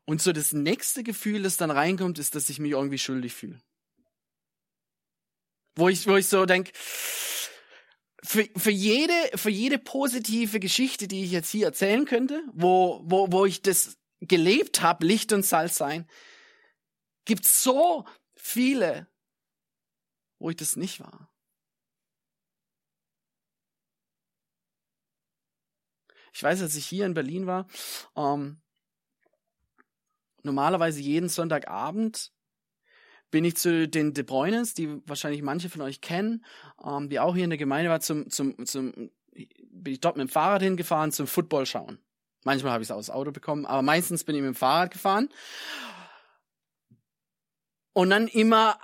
Und 0.05 0.21
so 0.21 0.31
das 0.31 0.53
nächste 0.53 1.03
Gefühl, 1.03 1.43
das 1.43 1.57
dann 1.57 1.71
reinkommt, 1.71 2.17
ist, 2.17 2.35
dass 2.35 2.49
ich 2.49 2.59
mich 2.59 2.71
irgendwie 2.71 2.99
schuldig 2.99 3.33
fühle. 3.33 3.61
Wo 5.75 5.89
ich, 5.89 6.05
wo 6.07 6.17
ich 6.17 6.27
so 6.27 6.45
denke, 6.45 6.71
für, 8.23 8.47
für, 8.55 8.71
jede, 8.71 9.13
für 9.35 9.49
jede 9.49 9.79
positive 9.79 10.59
Geschichte, 10.59 11.07
die 11.07 11.23
ich 11.23 11.31
jetzt 11.31 11.49
hier 11.49 11.65
erzählen 11.65 12.05
könnte, 12.05 12.43
wo, 12.53 13.01
wo, 13.03 13.31
wo 13.31 13.45
ich 13.45 13.61
das 13.61 13.97
gelebt 14.19 14.81
habe, 14.81 15.05
Licht 15.05 15.33
und 15.33 15.45
Salz 15.45 15.77
sein, 15.77 16.07
gibt 17.25 17.45
so 17.45 18.05
viele, 18.35 19.07
wo 20.39 20.49
ich 20.49 20.55
das 20.55 20.75
nicht 20.75 20.99
war. 20.99 21.31
Ich 26.33 26.41
weiß, 26.41 26.61
als 26.61 26.75
ich 26.75 26.85
hier 26.85 27.05
in 27.05 27.13
Berlin 27.13 27.45
war, 27.45 27.67
ähm, 28.15 28.61
normalerweise 30.43 31.01
jeden 31.01 31.29
Sonntagabend 31.29 32.31
bin 33.31 33.45
ich 33.45 33.55
zu 33.55 33.87
den 33.87 34.13
De 34.13 34.23
Bruynes, 34.23 34.73
die 34.73 35.01
wahrscheinlich 35.07 35.41
manche 35.41 35.69
von 35.69 35.81
euch 35.81 36.01
kennen, 36.01 36.45
ähm, 36.85 37.09
die 37.09 37.19
auch 37.19 37.33
hier 37.33 37.45
in 37.45 37.49
der 37.49 37.57
Gemeinde 37.57 37.89
war, 37.89 38.01
zum, 38.01 38.29
zum, 38.29 38.65
zum, 38.65 39.11
bin 39.33 39.93
ich 39.93 40.01
dort 40.01 40.17
mit 40.17 40.27
dem 40.27 40.31
Fahrrad 40.31 40.61
hingefahren 40.61 41.11
zum 41.11 41.27
Football 41.27 41.65
schauen. 41.65 41.97
Manchmal 42.43 42.73
habe 42.73 42.83
ich 42.83 42.87
es 42.87 42.91
aus 42.91 43.09
Auto 43.09 43.31
bekommen, 43.31 43.65
aber 43.65 43.81
meistens 43.81 44.23
bin 44.23 44.35
ich 44.35 44.41
mit 44.41 44.49
dem 44.49 44.55
Fahrrad 44.55 44.91
gefahren. 44.91 45.29
Und 47.93 48.09
dann 48.09 48.27
immer 48.27 48.79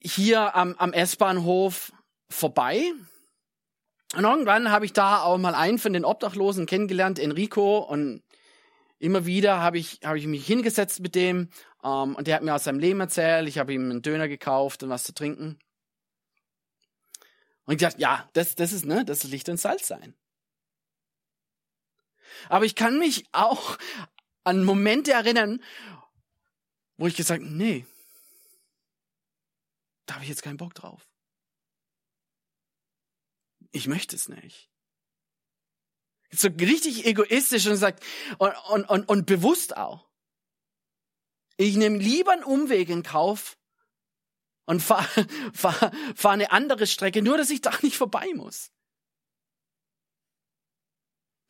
hier 0.00 0.54
am, 0.54 0.74
am 0.78 0.92
S-Bahnhof 0.92 1.92
vorbei. 2.30 2.92
Und 4.14 4.24
irgendwann 4.24 4.70
habe 4.70 4.84
ich 4.84 4.92
da 4.92 5.22
auch 5.22 5.38
mal 5.38 5.54
einen 5.54 5.78
von 5.78 5.92
den 5.92 6.04
Obdachlosen 6.04 6.66
kennengelernt, 6.66 7.18
Enrico. 7.18 7.78
Und 7.78 8.22
immer 8.98 9.26
wieder 9.26 9.60
habe 9.60 9.78
ich, 9.78 10.00
habe 10.04 10.18
ich 10.18 10.26
mich 10.26 10.46
hingesetzt 10.46 11.00
mit 11.00 11.14
dem 11.14 11.50
ähm, 11.86 12.16
und 12.16 12.26
der 12.26 12.36
hat 12.36 12.42
mir 12.42 12.54
aus 12.54 12.64
seinem 12.64 12.80
Leben 12.80 13.00
erzählt. 13.00 13.48
Ich 13.48 13.58
habe 13.58 13.72
ihm 13.72 13.90
einen 13.90 14.02
Döner 14.02 14.26
gekauft 14.26 14.82
und 14.82 14.90
was 14.90 15.04
zu 15.04 15.14
trinken. 15.14 15.58
Und 17.64 17.74
ich 17.74 17.80
dachte, 17.80 18.00
ja, 18.00 18.28
das, 18.32 18.56
das 18.56 18.72
ist, 18.72 18.84
ne, 18.84 19.04
das 19.04 19.24
ist 19.24 19.30
Licht 19.30 19.48
und 19.48 19.58
Salz 19.58 19.86
sein. 19.86 20.14
Aber 22.48 22.64
ich 22.64 22.74
kann 22.74 22.98
mich 22.98 23.24
auch 23.32 23.78
an 24.44 24.64
Momente 24.64 25.12
erinnern, 25.12 25.62
wo 26.96 27.06
ich 27.06 27.16
gesagt, 27.16 27.42
nee, 27.42 27.86
da 30.06 30.14
habe 30.14 30.24
ich 30.24 30.30
jetzt 30.30 30.42
keinen 30.42 30.56
Bock 30.56 30.74
drauf. 30.74 31.08
Ich 33.72 33.86
möchte 33.86 34.16
es 34.16 34.28
nicht. 34.28 34.70
So 36.30 36.48
richtig 36.48 37.06
egoistisch 37.06 37.66
und 37.66 37.76
sagt, 37.76 38.04
und, 38.38 38.54
und, 38.70 38.84
und, 38.88 39.08
und 39.08 39.26
bewusst 39.26 39.76
auch. 39.76 40.05
Ich 41.56 41.76
nehme 41.76 41.98
lieber 41.98 42.32
einen 42.32 42.44
Umweg 42.44 42.88
in 42.88 43.02
Kauf 43.02 43.56
und 44.66 44.80
fahre 44.80 45.26
fahr, 45.54 45.92
fahr 46.14 46.32
eine 46.32 46.52
andere 46.52 46.86
Strecke, 46.86 47.22
nur 47.22 47.36
dass 47.36 47.50
ich 47.50 47.60
da 47.60 47.72
nicht 47.82 47.96
vorbei 47.96 48.28
muss. 48.34 48.70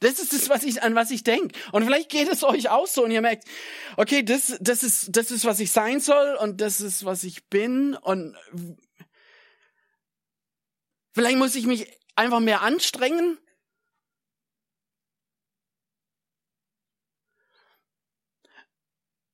Das 0.00 0.18
ist 0.18 0.34
das, 0.34 0.50
was 0.50 0.62
ich, 0.62 0.82
an 0.82 0.94
was 0.94 1.10
ich 1.10 1.24
denke. 1.24 1.58
Und 1.72 1.84
vielleicht 1.84 2.10
geht 2.10 2.28
es 2.28 2.44
euch 2.44 2.68
auch 2.68 2.86
so 2.86 3.04
und 3.04 3.10
ihr 3.10 3.22
merkt, 3.22 3.48
okay, 3.96 4.22
das, 4.22 4.58
das 4.60 4.82
ist, 4.82 5.16
das 5.16 5.30
ist, 5.30 5.46
was 5.46 5.58
ich 5.58 5.72
sein 5.72 6.00
soll 6.00 6.36
und 6.36 6.60
das 6.60 6.80
ist, 6.82 7.06
was 7.06 7.24
ich 7.24 7.46
bin 7.46 7.94
und 7.94 8.36
vielleicht 11.14 11.38
muss 11.38 11.54
ich 11.54 11.66
mich 11.66 11.90
einfach 12.14 12.40
mehr 12.40 12.60
anstrengen. 12.60 13.38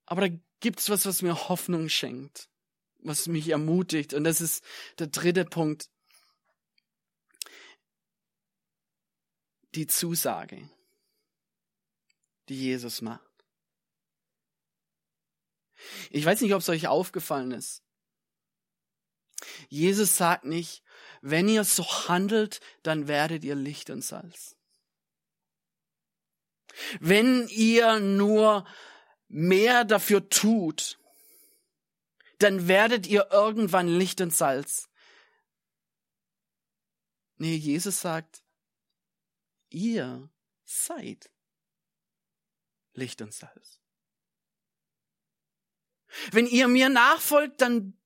Aber 0.06 0.28
da 0.28 0.36
gibt's 0.62 0.88
was, 0.88 1.04
was 1.04 1.20
mir 1.20 1.48
Hoffnung 1.48 1.90
schenkt, 1.90 2.48
was 3.00 3.26
mich 3.26 3.50
ermutigt 3.50 4.14
und 4.14 4.24
das 4.24 4.40
ist 4.40 4.64
der 4.98 5.08
dritte 5.08 5.44
Punkt. 5.44 5.90
die 9.74 9.86
Zusage, 9.86 10.68
die 12.48 12.60
Jesus 12.60 13.00
macht. 13.00 13.22
Ich 16.10 16.24
weiß 16.24 16.40
nicht, 16.40 16.54
ob 16.54 16.60
es 16.60 16.68
euch 16.68 16.86
aufgefallen 16.86 17.52
ist. 17.52 17.82
Jesus 19.68 20.16
sagt 20.16 20.44
nicht, 20.44 20.84
wenn 21.20 21.48
ihr 21.48 21.64
so 21.64 21.84
handelt, 22.08 22.60
dann 22.82 23.08
werdet 23.08 23.44
ihr 23.44 23.56
Licht 23.56 23.90
und 23.90 24.02
Salz. 24.02 24.56
Wenn 27.00 27.48
ihr 27.48 27.98
nur 27.98 28.64
mehr 29.32 29.84
dafür 29.84 30.28
tut, 30.28 30.98
dann 32.38 32.68
werdet 32.68 33.06
ihr 33.06 33.28
irgendwann 33.30 33.88
Licht 33.88 34.20
und 34.20 34.34
Salz. 34.34 34.88
Nee, 37.36 37.56
Jesus 37.56 38.00
sagt, 38.00 38.44
ihr 39.70 40.30
seid 40.64 41.30
Licht 42.92 43.22
und 43.22 43.32
Salz. 43.32 43.80
Wenn 46.30 46.46
ihr 46.46 46.68
mir 46.68 46.90
nachfolgt, 46.90 47.62
dann 47.62 47.98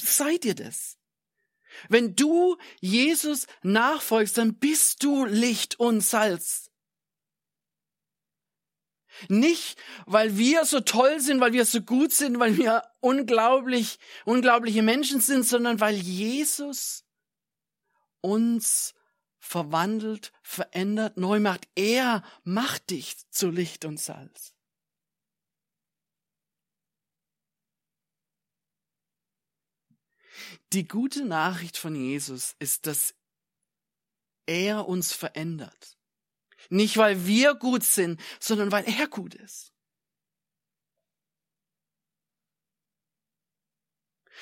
seid 0.00 0.44
ihr 0.44 0.56
das. 0.56 0.98
Wenn 1.88 2.16
du 2.16 2.58
Jesus 2.80 3.46
nachfolgst, 3.62 4.36
dann 4.36 4.58
bist 4.58 5.04
du 5.04 5.24
Licht 5.24 5.78
und 5.78 6.00
Salz. 6.00 6.67
Nicht, 9.28 9.78
weil 10.06 10.36
wir 10.36 10.64
so 10.64 10.80
toll 10.80 11.20
sind, 11.20 11.40
weil 11.40 11.52
wir 11.52 11.64
so 11.64 11.80
gut 11.80 12.12
sind, 12.12 12.38
weil 12.38 12.56
wir 12.56 12.84
unglaublich, 13.00 13.98
unglaubliche 14.24 14.82
Menschen 14.82 15.20
sind, 15.20 15.44
sondern 15.46 15.80
weil 15.80 15.96
Jesus 15.96 17.04
uns 18.20 18.94
verwandelt, 19.38 20.32
verändert, 20.42 21.16
neu 21.16 21.40
macht. 21.40 21.68
Er 21.74 22.22
macht 22.44 22.90
dich 22.90 23.16
zu 23.30 23.50
Licht 23.50 23.84
und 23.84 23.98
Salz. 23.98 24.54
Die 30.72 30.86
gute 30.86 31.24
Nachricht 31.24 31.78
von 31.78 31.94
Jesus 31.94 32.54
ist, 32.58 32.86
dass 32.86 33.14
er 34.46 34.88
uns 34.88 35.12
verändert. 35.12 35.97
Nicht 36.68 36.96
weil 36.96 37.26
wir 37.26 37.54
gut 37.54 37.84
sind, 37.84 38.20
sondern 38.40 38.70
weil 38.72 38.84
er 38.88 39.08
gut 39.08 39.34
ist. 39.34 39.72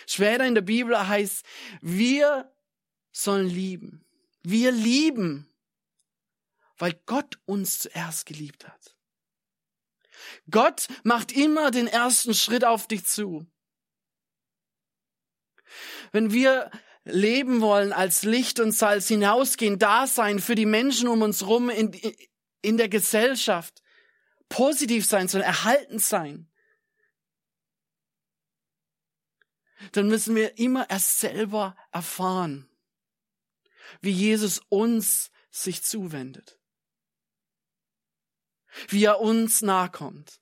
Später 0.07 0.47
in 0.47 0.55
der 0.55 0.62
Bibel 0.62 1.09
heißt, 1.09 1.45
wir 1.81 2.53
sollen 3.12 3.49
lieben. 3.49 4.05
Wir 4.43 4.71
lieben, 4.71 5.49
weil 6.79 7.01
Gott 7.07 7.39
uns 7.47 7.81
zuerst 7.81 8.27
geliebt 8.27 8.69
hat. 8.69 8.97
Gott 10.51 10.89
macht 11.03 11.33
immer 11.33 11.71
den 11.71 11.87
ersten 11.87 12.35
Schritt 12.35 12.65
auf 12.65 12.87
dich 12.87 13.05
zu. 13.05 13.47
Wenn 16.12 16.33
wir 16.33 16.71
leben 17.07 17.61
wollen 17.61 17.92
als 17.92 18.25
Licht 18.25 18.59
und 18.59 18.73
Salz 18.73 19.07
hinausgehen, 19.09 19.79
da 19.79 20.07
sein 20.07 20.40
für 20.40 20.57
die 20.57 20.66
Menschen 20.66 21.09
um 21.09 21.23
uns 21.23 21.47
rum 21.47 21.71
in, 21.71 21.92
in 22.62 22.77
der 22.77 22.88
Gesellschaft, 22.88 23.83
positiv 24.49 25.07
sein 25.07 25.29
sollen, 25.29 25.45
erhalten 25.45 25.99
sein, 26.01 26.51
dann 29.92 30.09
müssen 30.09 30.35
wir 30.35 30.59
immer 30.59 30.90
erst 30.90 31.21
selber 31.21 31.77
erfahren, 31.92 32.69
wie 34.01 34.11
Jesus 34.11 34.61
uns 34.69 35.31
sich 35.51 35.85
zuwendet. 35.85 36.59
Wie 38.88 39.05
er 39.05 39.21
uns 39.21 39.62
nahkommt. 39.62 40.40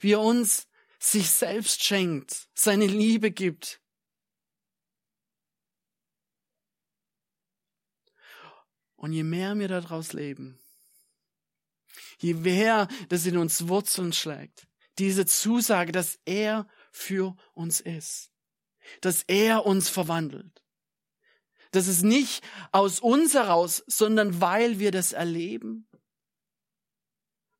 Wie 0.00 0.12
er 0.12 0.20
uns 0.20 0.66
sich 0.98 1.30
selbst 1.30 1.84
schenkt, 1.84 2.48
seine 2.54 2.86
Liebe 2.86 3.30
gibt. 3.30 3.80
Und 8.98 9.12
je 9.12 9.22
mehr 9.22 9.56
wir 9.56 9.68
daraus 9.68 10.12
leben, 10.12 10.58
je 12.18 12.34
mehr 12.34 12.88
das 13.08 13.26
in 13.26 13.38
uns 13.38 13.68
Wurzeln 13.68 14.12
schlägt, 14.12 14.66
diese 14.98 15.24
Zusage, 15.24 15.92
dass 15.92 16.18
er 16.24 16.66
für 16.90 17.36
uns 17.54 17.80
ist, 17.80 18.32
dass 19.00 19.22
er 19.22 19.64
uns 19.64 19.88
verwandelt, 19.88 20.64
das 21.70 21.86
ist 21.86 22.02
nicht 22.02 22.42
aus 22.72 22.98
uns 22.98 23.34
heraus, 23.34 23.84
sondern 23.86 24.40
weil 24.40 24.80
wir 24.80 24.90
das 24.90 25.12
erleben, 25.12 25.86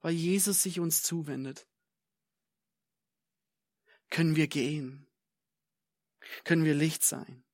weil 0.01 0.14
Jesus 0.14 0.64
sich 0.64 0.81
uns 0.81 1.05
zuwendet. 1.05 1.68
Können 4.11 4.35
wir 4.35 4.48
gehen? 4.48 5.07
Können 6.42 6.64
wir 6.64 6.74
Licht 6.74 7.05
sein? 7.05 7.44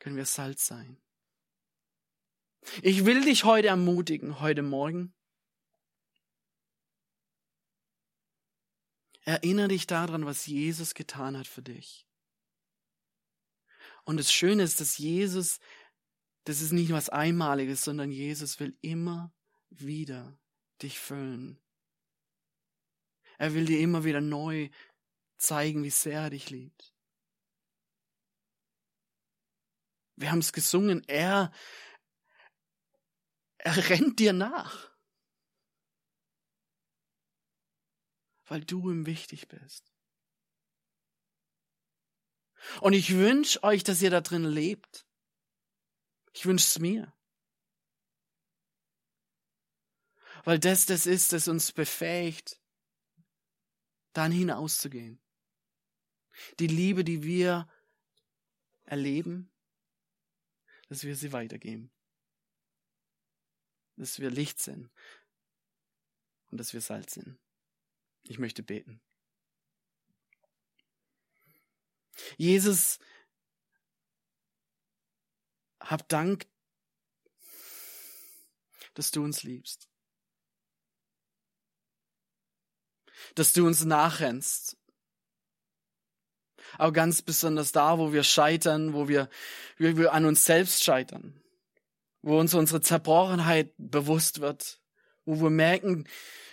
Können 0.00 0.16
wir 0.16 0.26
Salz 0.26 0.66
sein? 0.66 0.96
Ich 2.82 3.04
will 3.04 3.24
dich 3.24 3.44
heute 3.44 3.68
ermutigen, 3.68 4.40
heute 4.40 4.62
Morgen. 4.62 5.14
Erinnere 9.22 9.68
dich 9.68 9.86
daran, 9.86 10.26
was 10.26 10.46
Jesus 10.46 10.94
getan 10.94 11.38
hat 11.38 11.46
für 11.46 11.62
dich. 11.62 12.06
Und 14.04 14.18
das 14.18 14.32
Schöne 14.32 14.62
ist, 14.62 14.80
dass 14.80 14.98
Jesus, 14.98 15.60
das 16.44 16.60
ist 16.60 16.72
nicht 16.72 16.92
was 16.92 17.08
Einmaliges, 17.08 17.84
sondern 17.84 18.10
Jesus 18.10 18.58
will 18.60 18.76
immer 18.80 19.32
wieder 19.68 20.38
dich 20.82 20.98
füllen. 20.98 21.58
Er 23.38 23.54
will 23.54 23.66
dir 23.66 23.80
immer 23.80 24.04
wieder 24.04 24.20
neu 24.20 24.68
zeigen, 25.38 25.84
wie 25.84 25.90
sehr 25.90 26.22
er 26.22 26.30
dich 26.30 26.50
liebt. 26.50 26.94
Wir 30.16 30.30
haben 30.30 30.40
es 30.40 30.52
gesungen, 30.52 31.02
er, 31.06 31.50
er 33.62 33.90
rennt 33.90 34.18
dir 34.18 34.32
nach, 34.32 34.90
weil 38.46 38.64
du 38.64 38.90
ihm 38.90 39.06
wichtig 39.06 39.48
bist. 39.48 39.92
Und 42.80 42.92
ich 42.92 43.14
wünsche 43.14 43.62
euch, 43.62 43.84
dass 43.84 44.02
ihr 44.02 44.10
da 44.10 44.20
drin 44.20 44.44
lebt. 44.44 45.06
Ich 46.32 46.46
wünsche 46.46 46.66
es 46.66 46.78
mir. 46.78 47.12
Weil 50.44 50.58
das 50.58 50.86
das 50.86 51.06
ist, 51.06 51.32
das 51.32 51.48
uns 51.48 51.72
befähigt, 51.72 52.60
dann 54.12 54.32
hinauszugehen. 54.32 55.20
Die 56.58 56.66
Liebe, 56.66 57.04
die 57.04 57.22
wir 57.22 57.68
erleben, 58.84 59.52
dass 60.88 61.04
wir 61.04 61.14
sie 61.14 61.32
weitergeben. 61.32 61.92
Dass 64.00 64.18
wir 64.18 64.30
Licht 64.30 64.58
sind 64.58 64.88
und 66.50 66.56
dass 66.56 66.72
wir 66.72 66.80
Salz 66.80 67.12
sind. 67.12 67.38
Ich 68.22 68.38
möchte 68.38 68.62
beten. 68.62 68.98
Jesus, 72.38 72.98
hab 75.80 76.08
Dank, 76.08 76.46
dass 78.94 79.10
du 79.10 79.22
uns 79.22 79.42
liebst. 79.42 79.90
Dass 83.34 83.52
du 83.52 83.66
uns 83.66 83.84
nachrennst. 83.84 84.78
Aber 86.78 86.92
ganz 86.92 87.20
besonders 87.20 87.72
da, 87.72 87.98
wo 87.98 88.14
wir 88.14 88.24
scheitern, 88.24 88.94
wo 88.94 89.08
wir, 89.08 89.28
wo 89.78 89.94
wir 89.94 90.14
an 90.14 90.24
uns 90.24 90.46
selbst 90.46 90.84
scheitern. 90.84 91.39
Wo 92.22 92.38
uns 92.38 92.54
unsere 92.54 92.80
Zerbrochenheit 92.80 93.72
bewusst 93.78 94.40
wird. 94.40 94.80
Wo 95.24 95.40
wir 95.40 95.50
merken, 95.50 96.06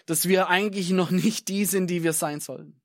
dass 0.06 0.27
wir 0.27 0.47
eigentlich 0.47 0.89
noch 0.91 1.12
nicht 1.12 1.47
die 1.47 1.65
sind, 1.65 1.88
die 1.88 2.03
wir 2.03 2.13
sein 2.13 2.39
sollen. 2.39 2.82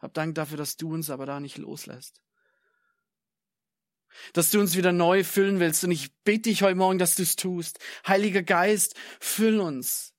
Hab 0.00 0.14
Dank 0.14 0.34
dafür, 0.34 0.56
dass 0.56 0.76
du 0.76 0.92
uns 0.92 1.10
aber 1.10 1.26
da 1.26 1.40
nicht 1.40 1.58
loslässt. 1.58 2.22
Dass 4.32 4.50
du 4.50 4.58
uns 4.60 4.76
wieder 4.76 4.92
neu 4.92 5.24
füllen 5.24 5.60
willst. 5.60 5.84
Und 5.84 5.90
ich 5.90 6.14
bitte 6.24 6.48
dich 6.50 6.62
heute 6.62 6.74
Morgen, 6.74 6.98
dass 6.98 7.16
du 7.16 7.22
es 7.22 7.36
tust. 7.36 7.78
Heiliger 8.06 8.42
Geist, 8.42 8.94
füll 9.20 9.60
uns. 9.60 10.14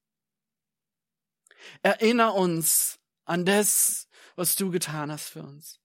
Erinner 1.82 2.36
uns 2.36 3.00
an 3.26 3.46
das, 3.46 4.08
was 4.36 4.56
du 4.56 4.72
getan 4.72 5.12
hast 5.12 5.30
für 5.30 5.44
uns. 5.44 5.81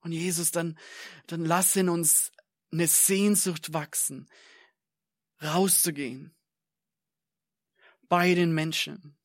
Und 0.00 0.12
Jesus, 0.12 0.50
dann, 0.50 0.78
dann 1.26 1.44
lass 1.44 1.76
in 1.76 1.88
uns 1.88 2.32
eine 2.72 2.86
Sehnsucht 2.86 3.72
wachsen, 3.72 4.28
rauszugehen 5.42 6.34
bei 8.08 8.34
den 8.34 8.52
Menschen. 8.52 9.16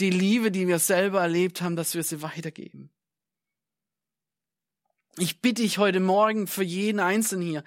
Die 0.00 0.10
Liebe, 0.10 0.50
die 0.50 0.68
wir 0.68 0.78
selber 0.78 1.20
erlebt 1.20 1.60
haben, 1.60 1.76
dass 1.76 1.94
wir 1.94 2.02
sie 2.02 2.22
weitergeben. 2.22 2.90
Ich 5.16 5.40
bitte 5.40 5.62
dich 5.62 5.78
heute 5.78 6.00
Morgen 6.00 6.46
für 6.46 6.64
jeden 6.64 7.00
Einzelnen 7.00 7.46
hier, 7.46 7.64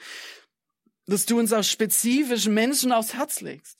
dass 1.06 1.26
du 1.26 1.40
uns 1.40 1.54
auf 1.54 1.66
spezifischen 1.66 2.54
Menschen 2.54 2.92
aufs 2.92 3.14
Herz 3.14 3.42
legst. 3.42 3.78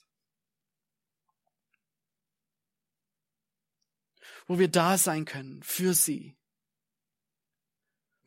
Wo 4.46 4.58
wir 4.58 4.68
da 4.68 4.96
sein 4.96 5.26
können 5.26 5.62
für 5.62 5.92
sie. 5.92 6.37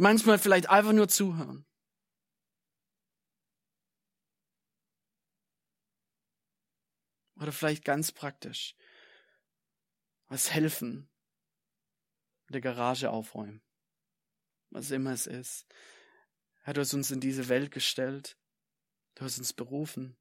Manchmal 0.01 0.39
vielleicht 0.39 0.67
einfach 0.67 0.93
nur 0.93 1.07
zuhören. 1.07 1.63
Oder 7.35 7.51
vielleicht 7.51 7.85
ganz 7.85 8.11
praktisch. 8.11 8.75
Was 10.25 10.49
helfen. 10.49 11.07
In 12.47 12.53
der 12.53 12.61
Garage 12.61 13.11
aufräumen. 13.11 13.61
Was 14.71 14.89
immer 14.89 15.11
es 15.11 15.27
ist. 15.27 15.67
Herr, 16.61 16.73
du 16.73 16.81
hast 16.81 16.95
uns 16.95 17.11
in 17.11 17.19
diese 17.19 17.47
Welt 17.47 17.69
gestellt. 17.69 18.39
Du 19.13 19.23
hast 19.23 19.37
uns 19.37 19.53
berufen. 19.53 20.17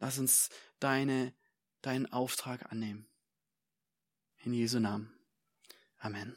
Lass 0.00 0.18
uns 0.18 0.50
deine, 0.80 1.34
deinen 1.80 2.12
Auftrag 2.12 2.70
annehmen. 2.70 3.08
In 4.36 4.52
Jesu 4.52 4.80
Namen. 4.80 5.18
Amen. 5.96 6.36